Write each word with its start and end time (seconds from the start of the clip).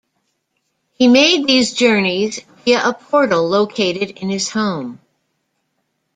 He 0.93 1.07
made 1.07 1.45
these 1.45 1.75
journeys 1.75 2.39
via 2.65 2.81
a 2.89 2.93
portal 2.95 3.47
located 3.47 4.17
in 4.17 4.31
his 4.31 4.49
home. 4.49 4.99